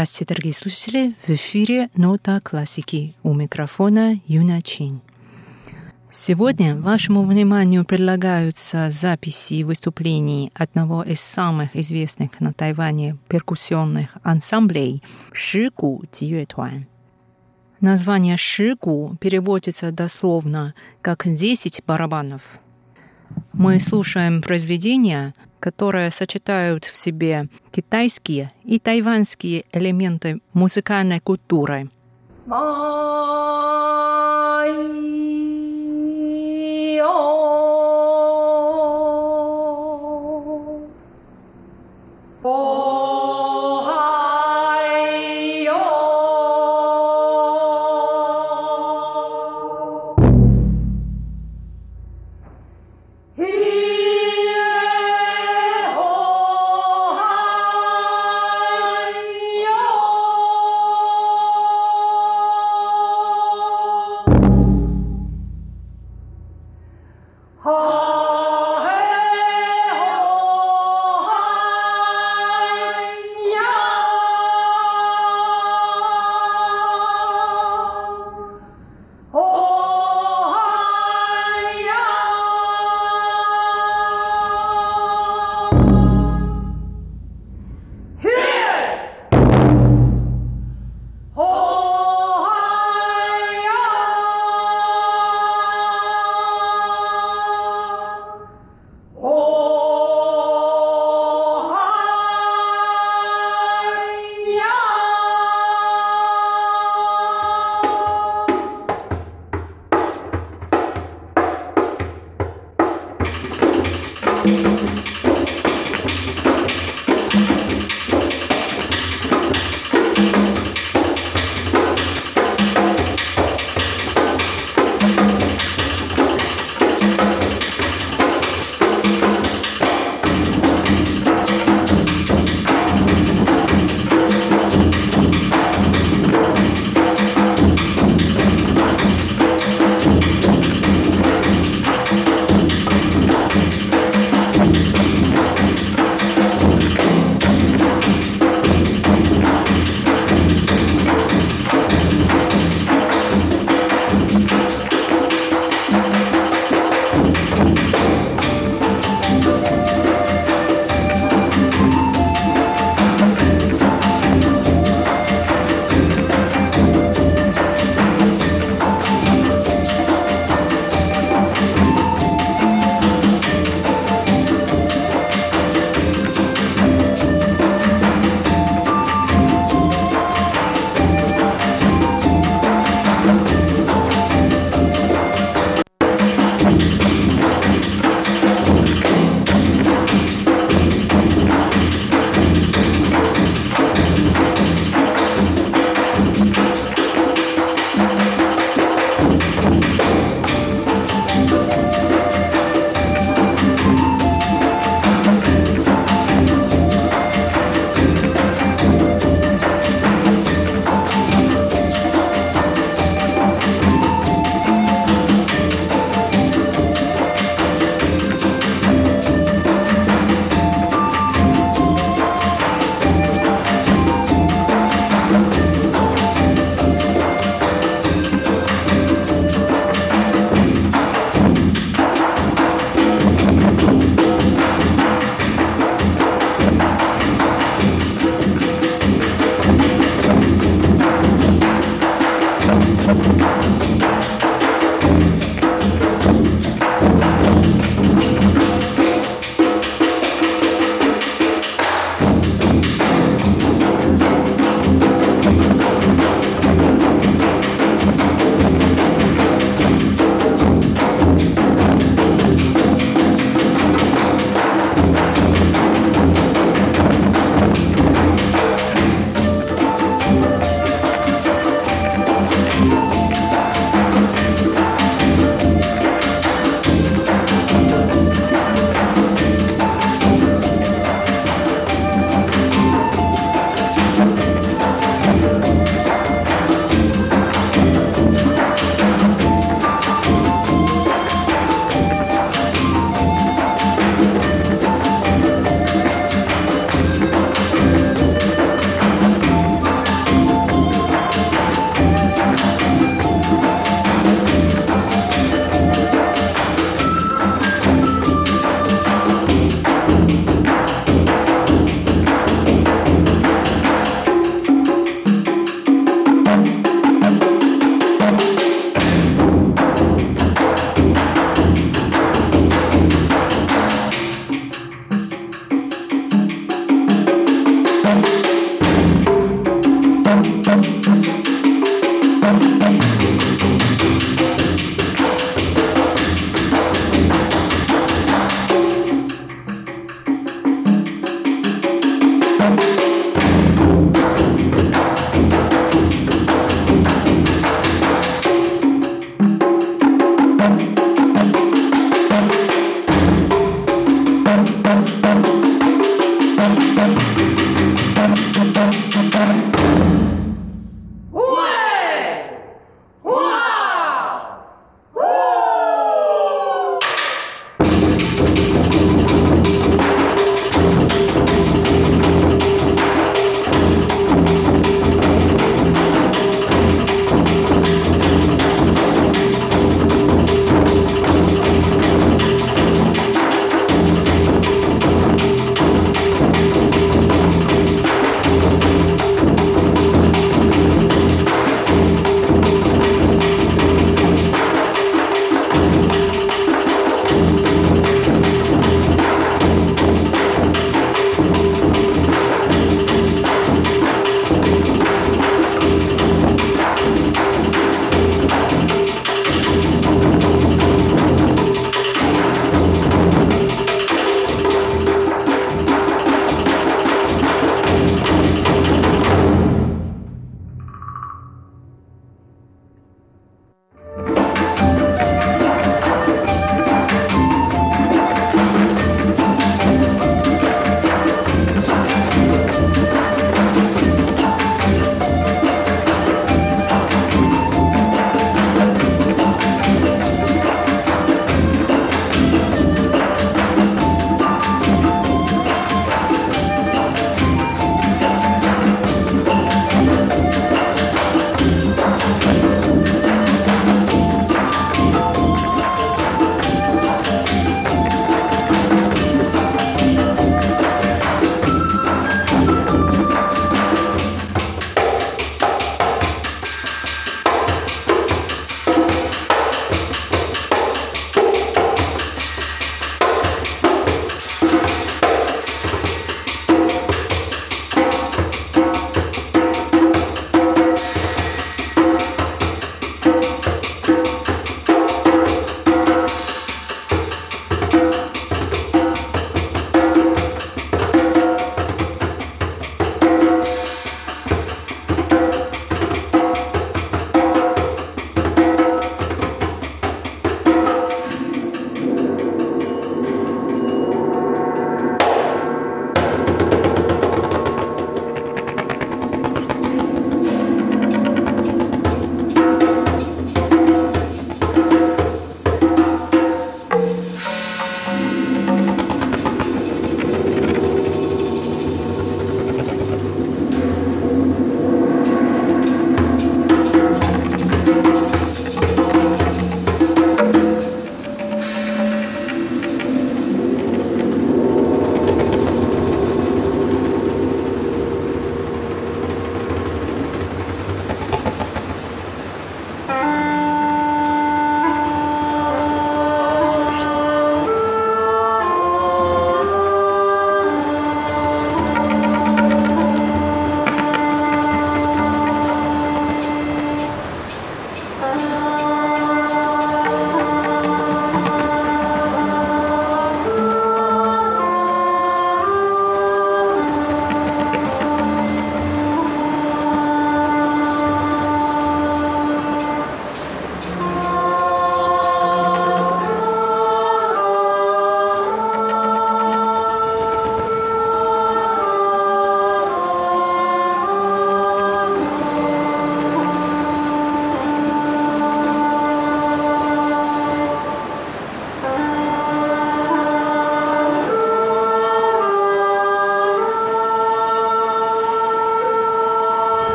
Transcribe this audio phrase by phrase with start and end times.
[0.00, 1.14] Здравствуйте, дорогие слушатели!
[1.20, 5.02] В эфире «Нота классики» у микрофона Юна Чин.
[6.10, 15.02] Сегодня вашему вниманию предлагаются записи выступлений одного из самых известных на Тайване перкуссионных ансамблей
[15.34, 16.86] Шигу Тиюэтуан.
[17.82, 20.72] Название Шигу переводится дословно
[21.02, 22.58] как «десять барабанов».
[23.52, 31.88] Мы слушаем произведения, которые сочетают в себе китайские и тайваньские элементы музыкальной культуры.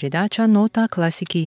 [0.00, 1.38] Передача «Нота классики»